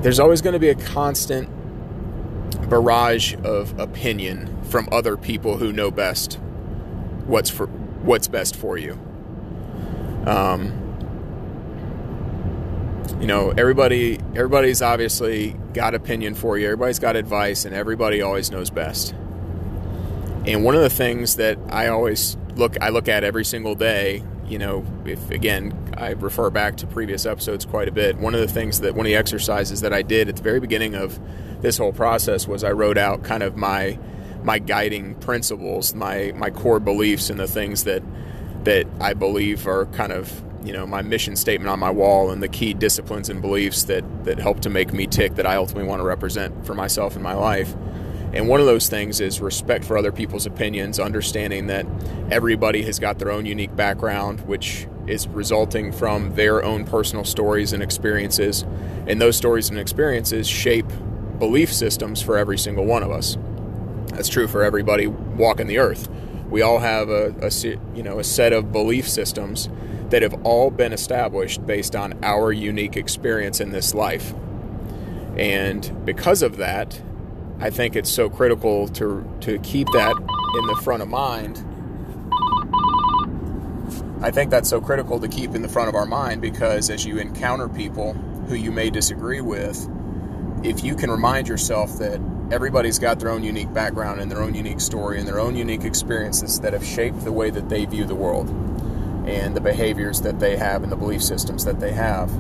There's 0.03 0.21
always 0.21 0.43
going 0.43 0.53
to 0.53 0.61
be 0.61 0.69
a 0.69 0.77
constant 0.77 1.49
barrage 2.69 3.35
of 3.45 3.79
opinion 3.79 4.63
from 4.65 4.89
other 4.93 5.17
people 5.17 5.57
who 5.57 5.73
know 5.73 5.91
best 5.91 6.39
what's 7.27 7.51
for 7.51 7.67
what's 7.67 8.29
best 8.29 8.57
for 8.57 8.79
you. 8.79 8.93
Um, 10.27 10.89
you 13.21 13.27
know 13.27 13.51
everybody 13.57 14.19
everybody's 14.37 14.81
obviously 14.81 15.57
got 15.73 15.95
opinion 15.95 16.35
for 16.35 16.57
you 16.57 16.67
everybody's 16.67 16.99
got 16.99 17.17
advice 17.17 17.65
and 17.65 17.75
everybody 17.75 18.23
always 18.23 18.51
knows 18.51 18.71
best 18.71 19.13
and 20.47 20.63
one 20.63 20.77
of 20.77 20.83
the 20.83 20.91
things 20.91 21.37
that 21.37 21.59
i 21.69 21.89
always 21.89 22.37
look 22.55 22.81
i 22.81 22.91
look 22.91 23.09
at 23.09 23.25
every 23.25 23.45
single 23.45 23.75
day 23.75 24.23
you 24.49 24.59
know 24.59 24.85
if 25.05 25.31
again 25.31 25.73
i 25.97 26.11
refer 26.11 26.51
back 26.51 26.77
to 26.77 26.87
previous 26.87 27.27
episodes 27.27 27.65
quite 27.65 27.89
a 27.89 27.93
bit 27.93 28.17
one 28.17 28.35
of 28.35 28.41
the 28.41 28.49
things 28.49 28.81
that 28.81 28.95
one 28.95 29.07
of 29.07 29.11
the 29.11 29.17
exercises 29.17 29.81
that 29.81 29.93
i 29.93 30.03
did 30.03 30.29
at 30.29 30.37
the 30.37 30.43
very 30.43 30.61
beginning 30.61 30.95
of 30.95 31.19
this 31.61 31.79
whole 31.79 31.93
process 31.93 32.47
was 32.49 32.65
i 32.65 32.71
wrote 32.71 32.99
out 32.99 33.23
kind 33.23 33.43
of 33.43 33.57
my 33.57 33.99
my 34.43 34.59
guiding 34.59 35.15
principles 35.17 35.95
my 35.95 36.33
my 36.37 36.51
core 36.51 36.81
beliefs 36.81 37.31
and 37.31 37.39
the 37.39 37.47
things 37.47 37.85
that 37.85 38.03
that 38.65 38.87
i 39.01 39.13
believe 39.13 39.67
are 39.67 39.87
kind 39.87 40.13
of 40.13 40.43
you 40.65 40.73
know 40.73 40.87
my 40.87 41.03
mission 41.03 41.37
statement 41.37 41.69
on 41.69 41.79
my 41.79 41.91
wall 41.91 42.31
and 42.31 42.43
the 42.43 42.49
key 42.49 42.75
disciplines 42.75 43.29
and 43.29 43.41
beliefs 43.41 43.85
that 43.85 44.05
that 44.25 44.39
help 44.39 44.61
to 44.61 44.71
make 44.71 44.93
me 44.93 45.07
tick 45.07 45.35
that 45.37 45.47
I 45.47 45.57
ultimately 45.57 45.89
want 45.89 46.01
to 46.01 46.05
represent 46.05 46.67
for 46.67 46.75
myself 46.75 47.17
in 47.17 47.23
my 47.23 47.35
life. 47.35 47.75
And 48.39 48.47
one 48.47 48.61
of 48.61 48.67
those 48.67 48.89
things 48.89 49.21
is 49.21 49.41
respect 49.41 49.85
for 49.85 49.99
other 49.99 50.13
people's 50.13 50.47
opinions, 50.47 51.01
understanding 51.01 51.67
that 51.67 51.85
everybody 52.31 52.85
has 52.85 53.01
got 53.01 53.19
their 53.19 53.33
own 53.33 53.47
unique 53.47 53.75
background, 53.75 54.43
which 54.43 54.87
is 55.09 55.27
resulting 55.27 55.91
from 55.91 56.37
their 56.37 56.63
own 56.63 56.85
personal 56.85 57.25
stories 57.25 57.73
and 57.73 57.83
experiences. 57.83 58.65
And 59.09 59.21
those 59.21 59.37
stories 59.37 59.71
and 59.71 59.79
experiences 59.81 60.47
shape 60.47 60.87
belief 61.41 61.73
systems 61.73 62.23
for 62.23 62.39
every 62.39 62.59
single 62.59 62.85
one 62.85 63.03
of 63.03 63.11
us. 63.11 63.37
That's 64.13 64.29
true 64.29 64.47
for 64.47 64.63
everybody 64.63 65.09
walking 65.09 65.67
the 65.67 65.79
earth. 65.79 66.09
We 66.49 66.63
all 66.63 66.79
have 66.79 67.09
a, 67.09 67.35
a 67.43 67.51
you 67.97 68.05
know 68.05 68.21
a 68.21 68.25
set 68.25 68.53
of 68.53 68.71
belief 68.71 69.09
systems 69.09 69.69
that 70.11 70.23
have 70.23 70.47
all 70.47 70.71
been 70.71 70.93
established 70.93 71.67
based 71.67 71.97
on 71.97 72.17
our 72.23 72.53
unique 72.53 72.97
experience 72.97 73.61
in 73.61 73.73
this 73.73 73.95
life. 73.95 74.33
And 75.37 76.05
because 76.07 76.43
of 76.43 76.59
that, 76.59 77.03
I 77.61 77.71
think 77.71 77.97
it's 77.97 78.11
so 78.11 78.31
critical 78.31 78.87
to, 78.89 79.29
to 79.41 79.59
keep 79.59 79.89
that 79.89 80.17
in 80.17 80.67
the 80.67 80.81
front 80.83 81.03
of 81.03 81.09
mind. 81.09 81.65
I 84.23 84.31
think 84.31 84.51
that's 84.51 84.69
so 84.69 84.81
critical 84.81 85.19
to 85.19 85.27
keep 85.27 85.55
in 85.57 85.63
the 85.63 85.69
front 85.69 85.89
of 85.89 85.97
our 85.97 86.07
mind 86.07 86.41
because 86.41 86.89
as 86.89 87.05
you 87.05 87.19
encounter 87.19 87.69
people 87.69 88.13
who 88.49 88.55
you 88.55 88.71
may 88.71 88.91
disagree 88.91 89.41
with, 89.41 89.89
if 90.63 90.85
you 90.85 90.95
can 90.95 91.11
remind 91.11 91.49
yourself 91.49 91.99
that 91.99 92.21
everybody's 92.53 92.99
got 93.01 93.19
their 93.19 93.31
own 93.31 93.43
unique 93.43 93.73
background 93.75 94.21
and 94.21 94.31
their 94.31 94.41
own 94.41 94.55
unique 94.55 94.81
story 94.81 95.19
and 95.19 95.27
their 95.27 95.41
own 95.41 95.57
unique 95.57 95.85
experiences 95.85 96.61
that 96.61 96.73
have 96.73 96.85
shaped 96.85 97.25
the 97.25 97.33
way 97.33 97.51
that 97.51 97.69
they 97.69 97.85
view 97.85 98.05
the 98.05 98.15
world 98.15 98.49
and 99.29 99.57
the 99.57 99.61
behaviors 99.61 100.21
that 100.23 100.39
they 100.39 100.57
have 100.57 100.85
and 100.85 100.93
the 100.93 100.97
belief 100.97 101.23
systems 101.23 101.65
that 101.65 101.81
they 101.81 101.93
have. 101.93 102.31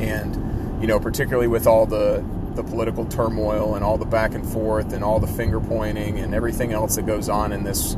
And, 0.00 0.80
you 0.80 0.86
know, 0.86 0.98
particularly 1.00 1.48
with 1.48 1.66
all 1.66 1.84
the, 1.84 2.24
the 2.56 2.64
political 2.64 3.04
turmoil 3.04 3.74
and 3.74 3.84
all 3.84 3.98
the 3.98 4.04
back 4.04 4.34
and 4.34 4.46
forth 4.46 4.92
and 4.92 5.04
all 5.04 5.20
the 5.20 5.26
finger 5.26 5.60
pointing 5.60 6.18
and 6.18 6.34
everything 6.34 6.72
else 6.72 6.96
that 6.96 7.06
goes 7.06 7.28
on 7.28 7.52
in 7.52 7.64
this 7.64 7.94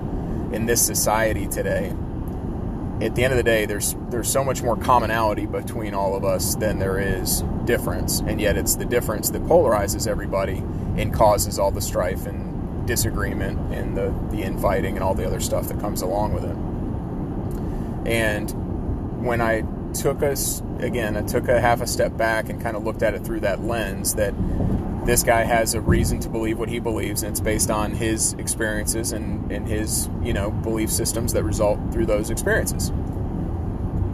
in 0.53 0.67
this 0.67 0.85
society 0.85 1.47
today. 1.47 1.95
At 3.01 3.15
the 3.15 3.25
end 3.25 3.33
of 3.33 3.37
the 3.37 3.43
day, 3.43 3.67
there's 3.67 3.95
there's 4.09 4.31
so 4.31 4.43
much 4.43 4.63
more 4.63 4.77
commonality 4.77 5.47
between 5.47 5.93
all 5.95 6.17
of 6.17 6.25
us 6.25 6.55
than 6.55 6.79
there 6.79 6.99
is 6.99 7.43
difference, 7.65 8.21
and 8.21 8.41
yet 8.41 8.57
it's 8.57 8.77
the 8.77 8.87
difference 8.87 9.31
that 9.31 9.43
polarizes 9.45 10.07
everybody 10.07 10.59
and 10.97 11.13
causes 11.13 11.59
all 11.59 11.71
the 11.71 11.83
strife 11.83 12.27
and 12.27 12.87
disagreement 12.87 13.75
and 13.75 13.97
the 13.97 14.15
the 14.31 14.43
infighting 14.43 14.95
and 14.95 15.05
all 15.05 15.15
the 15.15 15.27
other 15.27 15.41
stuff 15.41 15.69
that 15.69 15.79
comes 15.81 16.01
along 16.03 16.33
with 16.33 16.45
it. 16.45 16.57
And 18.11 19.25
when 19.25 19.41
I 19.41 19.63
took 20.01 20.23
us, 20.23 20.63
again, 20.79 21.17
I 21.17 21.23
took 21.23 21.49
a 21.49 21.61
half 21.61 21.81
a 21.81 21.87
step 21.87 22.17
back 22.17 22.49
and 22.49 22.61
kind 22.61 22.77
of 22.77 22.85
looked 22.85 23.03
at 23.03 23.15
it 23.15 23.25
through 23.25 23.41
that 23.41 23.63
lens 23.65 24.15
that 24.15 24.35
this 25.07 25.23
guy 25.23 25.45
has 25.45 25.75
a 25.75 25.81
reason 25.81 26.19
to 26.21 26.29
believe 26.29 26.59
what 26.59 26.69
he 26.69 26.81
believes, 26.81 27.23
and 27.23 27.31
it's 27.31 27.41
based 27.41 27.71
on 27.71 27.93
his 27.93 28.33
experiences 28.35 29.13
and, 29.13 29.53
and 29.53 29.69
his, 29.69 30.09
you 30.23 30.33
know, 30.33 30.51
belief 30.51 30.91
systems 30.91 31.33
that 31.33 31.45
result 31.45 31.79
through 31.93 32.07
those 32.07 32.31
experiences. 32.31 32.91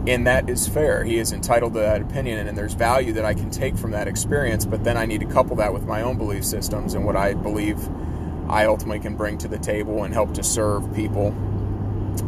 and 0.05 0.27
that 0.27 0.49
is 0.49 0.67
fair. 0.67 1.03
He 1.03 1.17
is 1.17 1.31
entitled 1.31 1.73
to 1.73 1.79
that 1.79 2.01
opinion, 2.01 2.47
and 2.47 2.57
there's 2.57 2.73
value 2.73 3.13
that 3.13 3.25
I 3.25 3.33
can 3.33 3.49
take 3.49 3.77
from 3.77 3.91
that 3.91 4.07
experience. 4.07 4.65
But 4.65 4.83
then 4.83 4.97
I 4.97 5.05
need 5.05 5.21
to 5.21 5.27
couple 5.27 5.55
that 5.57 5.73
with 5.73 5.85
my 5.85 6.01
own 6.01 6.17
belief 6.17 6.43
systems 6.43 6.93
and 6.93 7.05
what 7.05 7.15
I 7.15 7.33
believe 7.33 7.79
I 8.49 8.65
ultimately 8.65 8.99
can 8.99 9.15
bring 9.15 9.37
to 9.39 9.47
the 9.47 9.57
table 9.57 10.03
and 10.03 10.13
help 10.13 10.33
to 10.33 10.43
serve 10.43 10.93
people. 10.93 11.33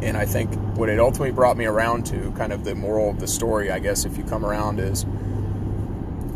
And 0.01 0.17
I 0.17 0.25
think 0.25 0.53
what 0.77 0.89
it 0.89 0.99
ultimately 0.99 1.31
brought 1.31 1.57
me 1.57 1.65
around 1.65 2.05
to, 2.07 2.31
kind 2.31 2.51
of 2.51 2.63
the 2.63 2.75
moral 2.75 3.09
of 3.09 3.19
the 3.19 3.27
story, 3.27 3.71
I 3.71 3.79
guess, 3.79 4.05
if 4.05 4.17
you 4.17 4.23
come 4.23 4.45
around, 4.45 4.79
is 4.79 5.03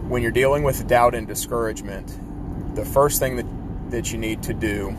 when 0.08 0.22
you're 0.22 0.32
dealing 0.32 0.64
with 0.64 0.88
doubt 0.88 1.16
and 1.16 1.28
discouragement, 1.28 2.76
the 2.76 2.86
first 2.86 3.20
thing 3.20 3.36
that, 3.36 3.92
that 3.92 4.12
you 4.12 4.18
need 4.18 4.44
to 4.44 4.54
do 4.54 4.96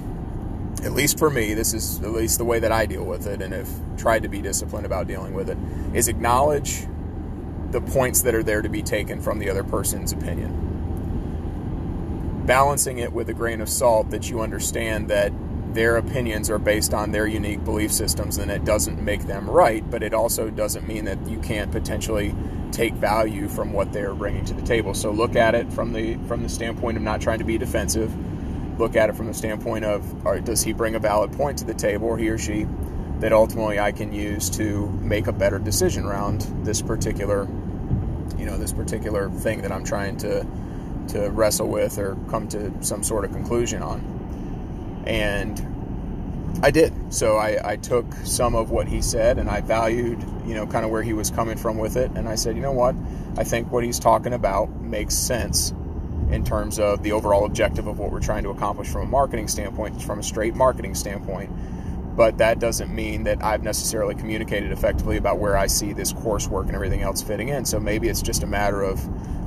at 0.84 0.92
least 0.92 1.18
for 1.18 1.28
me, 1.28 1.54
this 1.54 1.74
is 1.74 2.00
at 2.00 2.10
least 2.10 2.38
the 2.38 2.44
way 2.44 2.58
that 2.58 2.72
I 2.72 2.86
deal 2.86 3.04
with 3.04 3.26
it 3.26 3.42
and 3.42 3.52
have 3.52 3.68
tried 3.98 4.22
to 4.22 4.28
be 4.28 4.40
disciplined 4.40 4.86
about 4.86 5.06
dealing 5.06 5.34
with 5.34 5.50
it, 5.50 5.58
is 5.94 6.08
acknowledge 6.08 6.86
the 7.70 7.82
points 7.82 8.22
that 8.22 8.34
are 8.34 8.42
there 8.42 8.62
to 8.62 8.68
be 8.68 8.82
taken 8.82 9.20
from 9.20 9.38
the 9.38 9.50
other 9.50 9.62
person's 9.62 10.12
opinion. 10.12 10.68
Balancing 12.46 12.98
it 12.98 13.12
with 13.12 13.28
a 13.28 13.34
grain 13.34 13.60
of 13.60 13.68
salt 13.68 14.10
that 14.10 14.30
you 14.30 14.40
understand 14.40 15.08
that 15.08 15.32
their 15.74 15.96
opinions 15.96 16.50
are 16.50 16.58
based 16.58 16.94
on 16.94 17.12
their 17.12 17.26
unique 17.26 17.64
belief 17.64 17.92
systems 17.92 18.38
and 18.38 18.50
it 18.50 18.64
doesn't 18.64 19.02
make 19.02 19.26
them 19.26 19.48
right, 19.48 19.88
but 19.90 20.02
it 20.02 20.14
also 20.14 20.50
doesn't 20.50 20.86
mean 20.86 21.04
that 21.04 21.26
you 21.28 21.38
can't 21.38 21.70
potentially 21.70 22.34
take 22.72 22.94
value 22.94 23.48
from 23.48 23.72
what 23.72 23.92
they're 23.92 24.14
bringing 24.14 24.44
to 24.44 24.54
the 24.54 24.62
table. 24.62 24.94
So 24.94 25.10
look 25.10 25.36
at 25.36 25.54
it 25.54 25.72
from 25.72 25.92
the 25.92 26.14
from 26.28 26.42
the 26.42 26.48
standpoint 26.48 26.96
of 26.96 27.02
not 27.02 27.20
trying 27.20 27.38
to 27.38 27.44
be 27.44 27.58
defensive 27.58 28.12
look 28.80 28.96
at 28.96 29.10
it 29.10 29.14
from 29.14 29.26
the 29.26 29.34
standpoint 29.34 29.84
of 29.84 30.24
does 30.44 30.62
he 30.62 30.72
bring 30.72 30.94
a 30.94 30.98
valid 30.98 31.30
point 31.32 31.58
to 31.58 31.64
the 31.64 31.74
table 31.74 32.08
or 32.08 32.18
he 32.18 32.28
or 32.30 32.38
she 32.38 32.66
that 33.18 33.32
ultimately 33.32 33.78
I 33.78 33.92
can 33.92 34.10
use 34.10 34.48
to 34.50 34.86
make 35.02 35.26
a 35.26 35.32
better 35.32 35.58
decision 35.58 36.06
around 36.06 36.40
this 36.64 36.80
particular 36.80 37.46
you 38.38 38.46
know 38.46 38.56
this 38.56 38.72
particular 38.72 39.28
thing 39.30 39.60
that 39.62 39.70
I'm 39.70 39.84
trying 39.84 40.16
to 40.18 40.46
to 41.08 41.28
wrestle 41.30 41.68
with 41.68 41.98
or 41.98 42.16
come 42.30 42.48
to 42.48 42.72
some 42.82 43.02
sort 43.02 43.26
of 43.26 43.32
conclusion 43.32 43.82
on 43.82 44.19
and 45.06 45.66
I 46.62 46.70
did 46.70 46.92
so 47.12 47.36
I, 47.36 47.72
I 47.72 47.76
took 47.76 48.12
some 48.24 48.54
of 48.54 48.70
what 48.70 48.86
he 48.88 49.00
said 49.00 49.38
and 49.38 49.48
I 49.48 49.60
valued 49.60 50.22
you 50.46 50.54
know 50.54 50.66
kind 50.66 50.84
of 50.84 50.90
where 50.90 51.02
he 51.02 51.12
was 51.12 51.30
coming 51.30 51.56
from 51.56 51.78
with 51.78 51.96
it 51.96 52.10
and 52.14 52.28
I 52.28 52.34
said 52.34 52.56
you 52.56 52.62
know 52.62 52.72
what 52.72 52.94
I 53.36 53.44
think 53.44 53.70
what 53.70 53.84
he's 53.84 53.98
talking 53.98 54.32
about 54.32 54.80
makes 54.80 55.14
sense 55.14 55.72
in 56.30 56.44
terms 56.44 56.78
of 56.78 57.02
the 57.02 57.12
overall 57.12 57.44
objective 57.44 57.86
of 57.86 57.98
what 57.98 58.10
we're 58.10 58.20
trying 58.20 58.44
to 58.44 58.50
accomplish 58.50 58.88
from 58.88 59.02
a 59.02 59.10
marketing 59.10 59.48
standpoint, 59.48 60.00
from 60.02 60.20
a 60.20 60.22
straight 60.22 60.54
marketing 60.54 60.94
standpoint. 60.94 61.50
But 62.16 62.38
that 62.38 62.58
doesn't 62.58 62.94
mean 62.94 63.24
that 63.24 63.42
I've 63.42 63.62
necessarily 63.62 64.14
communicated 64.14 64.72
effectively 64.72 65.16
about 65.16 65.38
where 65.38 65.56
I 65.56 65.66
see 65.66 65.92
this 65.92 66.12
coursework 66.12 66.66
and 66.66 66.74
everything 66.74 67.02
else 67.02 67.22
fitting 67.22 67.48
in. 67.48 67.64
So 67.64 67.80
maybe 67.80 68.08
it's 68.08 68.22
just 68.22 68.42
a 68.42 68.46
matter 68.46 68.82
of, 68.82 69.00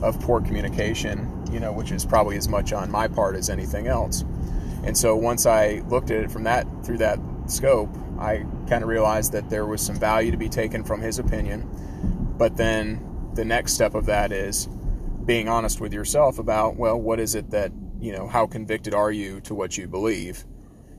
of 0.03 0.19
poor 0.19 0.41
communication, 0.41 1.45
you 1.51 1.59
know, 1.59 1.71
which 1.71 1.91
is 1.91 2.05
probably 2.05 2.37
as 2.37 2.47
much 2.47 2.73
on 2.73 2.89
my 2.89 3.07
part 3.07 3.35
as 3.35 3.49
anything 3.49 3.87
else. 3.87 4.23
And 4.83 4.97
so 4.97 5.15
once 5.15 5.45
I 5.45 5.81
looked 5.87 6.11
at 6.11 6.23
it 6.23 6.31
from 6.31 6.43
that 6.43 6.67
through 6.83 6.97
that 6.99 7.19
scope, 7.47 7.89
I 8.19 8.45
kind 8.69 8.83
of 8.83 8.89
realized 8.89 9.31
that 9.31 9.49
there 9.49 9.65
was 9.65 9.81
some 9.81 9.95
value 9.95 10.31
to 10.31 10.37
be 10.37 10.49
taken 10.49 10.83
from 10.83 11.01
his 11.01 11.19
opinion. 11.19 11.67
But 12.37 12.57
then 12.57 13.31
the 13.33 13.45
next 13.45 13.73
step 13.73 13.95
of 13.95 14.05
that 14.07 14.31
is 14.31 14.67
being 15.25 15.47
honest 15.47 15.79
with 15.79 15.93
yourself 15.93 16.37
about, 16.39 16.75
well, 16.75 16.99
what 16.99 17.19
is 17.19 17.35
it 17.35 17.51
that, 17.51 17.71
you 17.99 18.11
know, 18.11 18.27
how 18.27 18.45
convicted 18.45 18.93
are 18.93 19.11
you 19.11 19.39
to 19.41 19.55
what 19.55 19.77
you 19.77 19.87
believe 19.87 20.43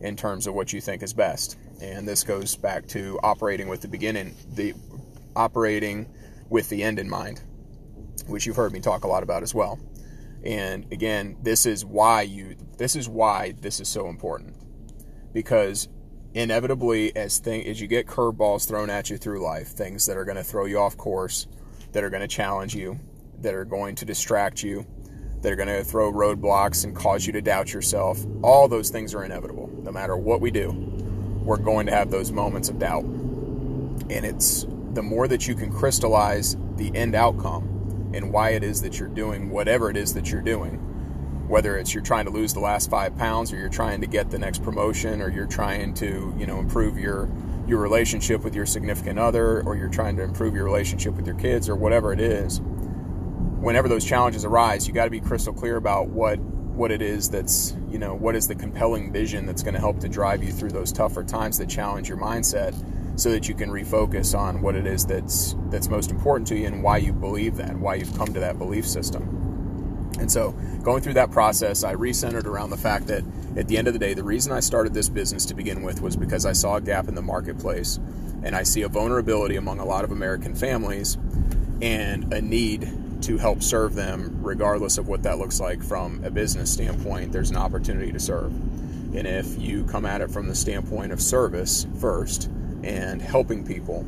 in 0.01 0.17
terms 0.17 0.47
of 0.47 0.55
what 0.55 0.73
you 0.73 0.81
think 0.81 1.03
is 1.03 1.13
best? 1.13 1.59
And 1.81 2.09
this 2.09 2.25
goes 2.25 2.57
back 2.57 2.87
to 2.89 3.19
operating 3.23 3.69
with 3.69 3.83
the 3.83 3.89
beginning, 3.89 4.35
the 4.55 4.75
operating 5.37 6.09
with 6.49 6.69
the 6.69 6.83
end 6.83 6.99
in 6.99 7.09
mind, 7.09 7.43
which 8.27 8.47
you've 8.47 8.57
heard 8.57 8.73
me 8.73 8.81
talk 8.81 9.05
a 9.05 9.09
lot 9.09 9.23
about 9.23 9.43
as 9.43 9.55
well. 9.55 9.79
And 10.45 10.93
again, 10.93 11.39
this 11.43 11.65
is 11.65 11.85
why 11.85 12.23
you 12.23 12.57
this 12.77 12.97
is 12.97 13.09
why 13.09 13.55
this 13.61 13.81
is 13.81 13.89
so 13.89 14.09
important. 14.09 14.55
Because 15.33 15.89
inevitably 16.35 17.17
as 17.17 17.39
thing 17.39 17.67
as 17.67 17.81
you 17.81 17.87
get 17.87 18.07
curveballs 18.07 18.69
thrown 18.69 18.91
at 18.91 19.09
you 19.09 19.17
through 19.17 19.43
life, 19.43 19.69
things 19.69 20.07
that 20.07 20.17
are 20.17 20.25
going 20.25 20.37
to 20.37 20.45
throw 20.45 20.67
you 20.67 20.79
off 20.79 20.97
course, 20.97 21.47
that 21.93 22.05
are 22.05 22.11
going 22.11 22.21
to 22.21 22.29
challenge 22.29 22.75
you, 22.75 22.99
that 23.41 23.55
are 23.55 23.65
going 23.65 23.95
to 23.95 24.05
distract 24.05 24.63
you, 24.63 24.87
that 25.41 25.53
are 25.53 25.57
going 25.57 25.69
to 25.69 25.85
throw 25.85 26.13
roadblocks 26.13 26.85
and 26.85 26.95
cause 26.95 27.27
you 27.27 27.33
to 27.33 27.41
doubt 27.41 27.73
yourself. 27.73 28.25
All 28.43 28.69
those 28.69 28.91
things 28.91 29.15
are 29.15 29.25
inevitable. 29.25 29.71
No 29.83 29.93
matter 29.93 30.17
what 30.17 30.41
we 30.41 30.51
do, 30.51 30.73
we're 31.43 31.57
going 31.57 31.87
to 31.87 31.93
have 31.93 32.11
those 32.11 32.33
moments 32.33 32.69
of 32.69 32.79
doubt. 32.79 33.05
And 33.05 34.25
it's 34.25 34.67
the 34.93 35.03
more 35.03 35.29
that 35.29 35.47
you 35.47 35.55
can 35.55 35.73
crystallize 35.73 36.57
the 36.77 36.95
end 36.95 37.15
outcome 37.15 37.74
and 38.15 38.33
why 38.33 38.51
it 38.51 38.63
is 38.63 38.83
that 38.83 38.99
you're 38.99 39.09
doing 39.09 39.51
whatever 39.51 39.91
it 39.91 39.97
is 39.97 40.15
that 40.15 40.31
you're 40.31 40.41
doing, 40.41 40.77
whether 41.49 41.77
it's 41.77 41.93
you're 41.93 42.03
trying 42.03 42.25
to 42.25 42.31
lose 42.31 42.55
the 42.55 42.61
last 42.61 42.91
five 42.91 43.17
pounds 43.17 43.53
or 43.53 43.57
you're 43.57 43.69
trying 43.69 44.01
to 44.01 44.07
get 44.07 44.31
the 44.31 44.39
next 44.39 44.63
promotion 44.63 45.21
or 45.21 45.29
you're 45.29 45.47
trying 45.47 45.95
to, 45.95 46.35
you 46.39 46.47
know, 46.47 46.59
improve 46.59 46.99
your 46.99 47.31
your 47.67 47.81
relationship 47.81 48.45
with 48.45 48.55
your 48.55 48.67
significant 48.67 49.19
other 49.19 49.63
or 49.63 49.75
you're 49.75 49.89
trying 49.89 50.17
to 50.17 50.23
improve 50.23 50.55
your 50.55 50.65
relationship 50.65 51.15
with 51.15 51.27
your 51.27 51.37
kids 51.37 51.67
or 51.69 51.75
whatever 51.75 52.13
it 52.13 52.21
is 52.21 52.61
whenever 53.65 53.89
those 53.89 54.05
challenges 54.05 54.45
arise, 54.45 54.87
you 54.87 54.93
got 54.93 55.05
to 55.05 55.11
be 55.11 55.21
crystal 55.21 55.53
clear 55.53 55.77
about 55.77 56.09
what 56.09 56.39
what 56.39 56.91
it 56.91 57.01
is 57.01 57.31
that's 57.31 57.77
you 57.89 57.99
know 57.99 58.15
what 58.15 58.35
is 58.35 58.49
the 58.49 58.55
compelling 58.55 59.13
vision 59.13 59.47
that's 59.47 59.63
going 59.63 59.75
to 59.75 59.81
help 59.81 60.01
to 60.01 60.09
drive 60.09 60.43
you 60.43 60.51
through 60.51 60.71
those 60.71 60.91
tougher 60.91 61.23
times 61.23 61.57
that 61.57 61.69
challenge 61.69 62.09
your 62.09 62.19
mindset 62.19 62.75
so 63.17 63.31
that 63.31 63.49
you 63.49 63.55
can 63.55 63.71
refocus 63.71 64.37
on 64.39 64.61
what 64.61 64.75
it 64.75 64.87
is 64.87 65.07
that's 65.07 65.55
that's 65.71 65.89
most 65.89 66.11
important 66.11 66.47
to 66.49 66.57
you 66.57 66.67
and 66.67 66.83
why 66.83 66.97
you 66.97 67.13
believe 67.13 67.57
that 67.57 67.77
why 67.77 67.95
you've 67.95 68.17
come 68.17 68.33
to 68.33 68.41
that 68.41 68.59
belief 68.59 68.87
system 68.87 70.11
and 70.19 70.31
so 70.31 70.53
going 70.83 71.03
through 71.03 71.15
that 71.15 71.31
process 71.31 71.85
i 71.85 71.95
recentered 71.95 72.47
around 72.47 72.71
the 72.71 72.77
fact 72.77 73.07
that 73.07 73.23
at 73.57 73.69
the 73.69 73.77
end 73.77 73.87
of 73.87 73.93
the 73.93 73.99
day 73.99 74.15
the 74.15 74.25
reason 74.25 74.53
i 74.53 74.61
started 74.61 74.93
this 74.95 75.09
business 75.09 75.47
to 75.47 75.55
begin 75.55 75.83
with 75.83 76.01
was 76.01 76.17
because 76.17 76.45
i 76.45 76.53
saw 76.53 76.77
a 76.77 76.81
gap 76.81 77.09
in 77.09 77.15
the 77.15 77.23
marketplace 77.23 77.99
and 78.43 78.55
i 78.55 78.63
see 78.63 78.83
a 78.83 78.89
vulnerability 78.89 79.57
among 79.57 79.79
a 79.79 79.85
lot 79.85 80.05
of 80.05 80.11
american 80.11 80.55
families 80.55 81.17
and 81.81 82.33
a 82.33 82.41
need 82.41 82.89
to 83.25 83.39
help 83.39 83.63
serve 83.63 83.95
them, 83.95 84.39
regardless 84.43 84.99
of 84.99 85.09
what 85.09 85.23
that 85.23 85.39
looks 85.39 85.59
like 85.59 85.83
from 85.83 86.23
a 86.25 86.31
business 86.31 86.71
standpoint, 86.71 87.33
there's 87.33 87.51
an 87.51 87.57
opportunity 87.57 88.13
to 88.13 88.21
serve. 88.21 88.53
And 89.17 89.27
if 89.27 89.59
you 89.59 89.85
come 89.85 90.05
at 90.05 90.21
it 90.21 90.31
from 90.31 90.47
the 90.47 90.55
standpoint 90.55 91.11
of 91.11 91.23
service 91.23 91.87
first 92.01 92.51
and 92.85 93.21
helping 93.21 93.65
people, 93.65 94.07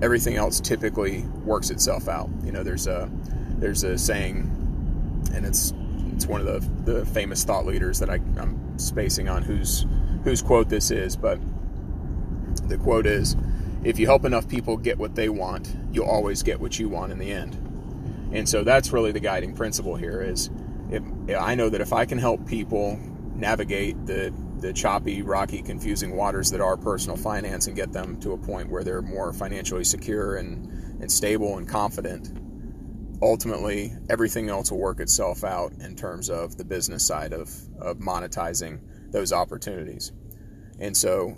everything 0.00 0.36
else 0.36 0.60
typically 0.60 1.22
works 1.44 1.70
itself 1.70 2.08
out. 2.08 2.30
You 2.44 2.52
know, 2.52 2.62
there's 2.62 2.86
a 2.86 3.10
there's 3.58 3.84
a 3.84 3.98
saying, 3.98 4.50
and 5.34 5.44
it's 5.44 5.74
it's 6.14 6.26
one 6.26 6.40
of 6.40 6.46
the, 6.46 6.92
the 6.92 7.06
famous 7.06 7.44
thought 7.44 7.66
leaders 7.66 7.98
that 7.98 8.08
I, 8.08 8.14
I'm 8.38 8.78
spacing 8.78 9.28
on 9.28 9.42
whose 9.42 9.86
whose 10.22 10.40
quote 10.42 10.68
this 10.68 10.90
is, 10.90 11.16
but 11.16 11.40
the 12.68 12.78
quote 12.78 13.06
is, 13.06 13.36
"If 13.82 13.98
you 13.98 14.06
help 14.06 14.24
enough 14.24 14.48
people 14.48 14.76
get 14.76 14.96
what 14.96 15.14
they 15.14 15.28
want, 15.28 15.74
you'll 15.92 16.06
always 16.06 16.42
get 16.42 16.60
what 16.60 16.78
you 16.78 16.88
want 16.88 17.12
in 17.12 17.18
the 17.18 17.32
end." 17.32 17.58
And 18.32 18.48
so 18.48 18.64
that's 18.64 18.92
really 18.92 19.12
the 19.12 19.20
guiding 19.20 19.54
principle 19.54 19.96
here 19.96 20.20
is 20.20 20.50
if, 20.90 21.02
I 21.38 21.54
know 21.54 21.68
that 21.68 21.80
if 21.80 21.92
I 21.92 22.04
can 22.04 22.18
help 22.18 22.46
people 22.46 22.98
navigate 23.34 24.06
the 24.06 24.32
the 24.60 24.72
choppy, 24.72 25.22
rocky, 25.22 25.62
confusing 25.62 26.16
waters 26.16 26.50
that 26.50 26.60
are 26.60 26.76
personal 26.76 27.16
finance 27.16 27.66
and 27.66 27.76
get 27.76 27.92
them 27.92 28.18
to 28.20 28.32
a 28.32 28.38
point 28.38 28.70
where 28.70 28.84
they're 28.84 29.02
more 29.02 29.32
financially 29.32 29.84
secure 29.84 30.36
and, 30.36 31.02
and 31.02 31.10
stable 31.10 31.58
and 31.58 31.68
confident, 31.68 32.30
ultimately 33.20 33.92
everything 34.10 34.48
else 34.48 34.70
will 34.70 34.78
work 34.78 35.00
itself 35.00 35.44
out 35.44 35.72
in 35.80 35.96
terms 35.96 36.30
of 36.30 36.56
the 36.56 36.64
business 36.64 37.06
side 37.06 37.32
of, 37.32 37.50
of 37.80 37.98
monetizing 37.98 38.80
those 39.10 39.32
opportunities. 39.32 40.12
And 40.78 40.96
so 40.96 41.36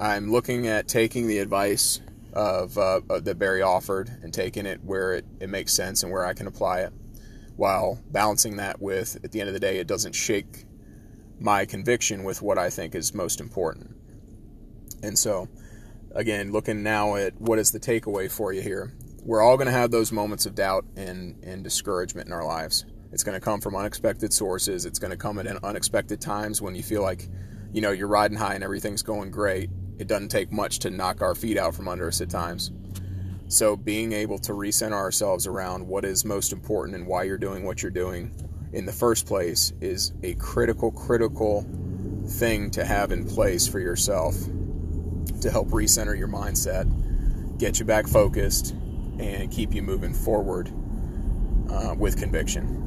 I'm 0.00 0.30
looking 0.30 0.66
at 0.66 0.88
taking 0.88 1.26
the 1.26 1.38
advice 1.38 2.00
of 2.32 2.76
uh, 2.76 3.00
that 3.20 3.38
Barry 3.38 3.62
offered 3.62 4.10
and 4.22 4.34
taking 4.34 4.66
it 4.66 4.82
where 4.82 5.14
it, 5.14 5.24
it 5.40 5.48
makes 5.48 5.72
sense 5.72 6.02
and 6.02 6.12
where 6.12 6.26
I 6.26 6.34
can 6.34 6.46
apply 6.46 6.80
it, 6.80 6.92
while 7.56 8.00
balancing 8.10 8.56
that 8.56 8.80
with 8.80 9.16
at 9.24 9.32
the 9.32 9.40
end 9.40 9.48
of 9.48 9.54
the 9.54 9.60
day 9.60 9.78
it 9.78 9.86
doesn't 9.86 10.14
shake 10.14 10.64
my 11.44 11.64
conviction 11.64 12.24
with 12.24 12.42
what 12.42 12.58
I 12.58 12.70
think 12.70 12.94
is 12.94 13.14
most 13.14 13.40
important. 13.40 13.94
And 15.02 15.18
so, 15.18 15.48
again, 16.12 16.50
looking 16.50 16.82
now 16.82 17.16
at 17.16 17.40
what 17.40 17.58
is 17.58 17.70
the 17.70 17.78
takeaway 17.78 18.30
for 18.30 18.52
you 18.52 18.62
here, 18.62 18.92
we're 19.22 19.42
all 19.42 19.56
going 19.56 19.66
to 19.66 19.72
have 19.72 19.90
those 19.90 20.10
moments 20.10 20.46
of 20.46 20.54
doubt 20.54 20.84
and, 20.96 21.42
and 21.44 21.62
discouragement 21.62 22.26
in 22.26 22.32
our 22.32 22.44
lives. 22.44 22.84
It's 23.12 23.22
going 23.22 23.38
to 23.38 23.44
come 23.44 23.60
from 23.60 23.76
unexpected 23.76 24.32
sources. 24.32 24.86
It's 24.86 24.98
going 24.98 25.10
to 25.12 25.16
come 25.16 25.38
at 25.38 25.46
unexpected 25.62 26.20
times 26.20 26.60
when 26.60 26.74
you 26.74 26.82
feel 26.82 27.02
like, 27.02 27.28
you 27.72 27.80
know, 27.80 27.92
you're 27.92 28.08
riding 28.08 28.36
high 28.36 28.54
and 28.54 28.64
everything's 28.64 29.02
going 29.02 29.30
great 29.30 29.70
it 29.98 30.08
doesn't 30.08 30.28
take 30.28 30.50
much 30.50 30.80
to 30.80 30.90
knock 30.90 31.22
our 31.22 31.34
feet 31.34 31.56
out 31.56 31.74
from 31.74 31.88
under 31.88 32.08
us 32.08 32.20
at 32.20 32.30
times. 32.30 32.72
So, 33.48 33.76
being 33.76 34.12
able 34.12 34.38
to 34.40 34.52
recenter 34.52 34.92
ourselves 34.92 35.46
around 35.46 35.86
what 35.86 36.04
is 36.04 36.24
most 36.24 36.52
important 36.52 36.96
and 36.96 37.06
why 37.06 37.24
you're 37.24 37.38
doing 37.38 37.64
what 37.64 37.82
you're 37.82 37.92
doing 37.92 38.34
in 38.74 38.86
the 38.86 38.92
first 38.92 39.26
place 39.26 39.72
is 39.80 40.12
a 40.22 40.34
critical, 40.34 40.90
critical 40.90 41.64
thing 42.26 42.70
to 42.72 42.84
have 42.84 43.12
in 43.12 43.26
place 43.26 43.66
for 43.66 43.78
yourself 43.78 44.34
to 45.40 45.50
help 45.50 45.68
recenter 45.68 46.16
your 46.18 46.28
mindset 46.28 46.86
get 47.58 47.78
you 47.78 47.84
back 47.84 48.06
focused, 48.06 48.72
and 49.18 49.50
keep 49.50 49.74
you 49.74 49.82
moving 49.82 50.12
forward 50.12 50.70
uh, 51.70 51.94
with 51.96 52.18
conviction. 52.18 52.80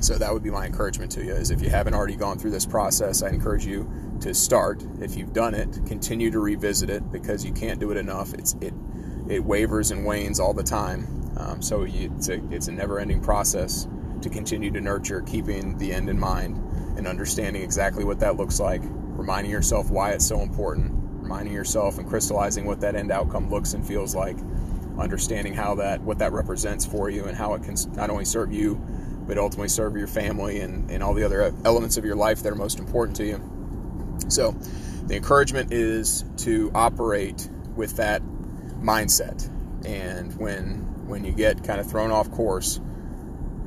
So 0.00 0.16
that 0.16 0.32
would 0.32 0.42
be 0.42 0.50
my 0.50 0.66
encouragement 0.66 1.12
to 1.12 1.24
you 1.24 1.34
is 1.34 1.50
if 1.50 1.60
you 1.60 1.68
haven't 1.68 1.94
already 1.94 2.16
gone 2.16 2.38
through 2.38 2.52
this 2.52 2.64
process, 2.64 3.22
I 3.22 3.28
encourage 3.28 3.66
you 3.66 3.90
to 4.20 4.32
start. 4.32 4.82
If 5.00 5.16
you've 5.16 5.32
done 5.32 5.54
it, 5.54 5.68
continue 5.86 6.30
to 6.30 6.40
revisit 6.40 6.88
it 6.88 7.12
because 7.12 7.44
you 7.44 7.52
can't 7.52 7.78
do 7.78 7.90
it 7.90 7.96
enough. 7.96 8.32
It's 8.34 8.54
it 8.60 8.72
it 9.28 9.44
wavers 9.44 9.90
and 9.90 10.04
wanes 10.06 10.40
all 10.40 10.54
the 10.54 10.62
time. 10.62 11.06
Um, 11.36 11.62
so 11.62 11.84
you, 11.84 12.12
it's 12.16 12.28
a 12.28 12.42
it's 12.50 12.68
a 12.68 12.72
never-ending 12.72 13.20
process 13.20 13.86
to 14.22 14.30
continue 14.30 14.70
to 14.70 14.80
nurture, 14.80 15.22
keeping 15.22 15.76
the 15.78 15.92
end 15.92 16.08
in 16.08 16.18
mind 16.18 16.56
and 16.96 17.06
understanding 17.06 17.62
exactly 17.62 18.04
what 18.04 18.20
that 18.20 18.36
looks 18.36 18.60
like, 18.60 18.82
reminding 18.84 19.50
yourself 19.50 19.90
why 19.90 20.10
it's 20.10 20.26
so 20.26 20.40
important, 20.40 20.92
reminding 21.22 21.52
yourself 21.52 21.98
and 21.98 22.08
crystallizing 22.08 22.64
what 22.64 22.80
that 22.80 22.94
end 22.94 23.10
outcome 23.10 23.50
looks 23.50 23.74
and 23.74 23.86
feels 23.86 24.14
like, 24.14 24.36
understanding 24.98 25.54
how 25.54 25.74
that 25.74 26.00
what 26.02 26.18
that 26.18 26.32
represents 26.32 26.84
for 26.84 27.08
you 27.08 27.24
and 27.24 27.36
how 27.36 27.54
it 27.54 27.62
can 27.62 27.74
not 27.94 28.10
only 28.10 28.24
serve 28.24 28.52
you 28.52 28.74
but 29.30 29.38
ultimately 29.38 29.68
serve 29.68 29.96
your 29.96 30.08
family 30.08 30.58
and, 30.58 30.90
and 30.90 31.04
all 31.04 31.14
the 31.14 31.22
other 31.22 31.42
uh, 31.42 31.52
elements 31.64 31.96
of 31.96 32.04
your 32.04 32.16
life 32.16 32.42
that 32.42 32.52
are 32.52 32.56
most 32.56 32.80
important 32.80 33.16
to 33.16 33.24
you. 33.24 34.18
So, 34.26 34.50
the 35.06 35.14
encouragement 35.14 35.72
is 35.72 36.24
to 36.38 36.70
operate 36.74 37.48
with 37.76 37.96
that 37.96 38.22
mindset. 38.82 39.48
And 39.84 40.36
when 40.36 41.06
when 41.06 41.24
you 41.24 41.30
get 41.30 41.62
kind 41.62 41.80
of 41.80 41.88
thrown 41.88 42.10
off 42.10 42.30
course, 42.32 42.80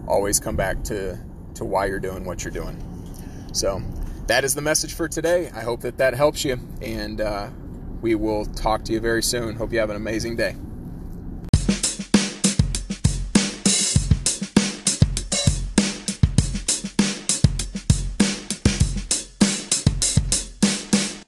always 0.08 0.40
come 0.40 0.56
back 0.56 0.84
to 0.86 1.20
to 1.56 1.66
why 1.66 1.86
you're 1.86 2.00
doing 2.00 2.26
what 2.26 2.44
you're 2.44 2.54
doing. 2.54 2.78
So, 3.54 3.82
that 4.28 4.44
is 4.44 4.56
the 4.56 4.62
message 4.62 4.94
for 4.94 5.08
today. 5.08 5.52
I 5.54 5.62
hope 5.62 5.82
that 5.82 5.98
that 5.98 6.16
helps 6.16 6.44
you, 6.44 6.60
and 6.82 7.22
uh, 7.22 7.50
we 8.02 8.16
will 8.16 8.46
talk 8.46 8.84
to 8.86 8.94
you 8.94 9.00
very 9.00 9.22
soon. 9.22 9.56
Hope 9.56 9.72
you 9.72 9.80
have 9.80 9.90
an 9.90 9.96
amazing 9.96 10.36
day. 10.36 10.56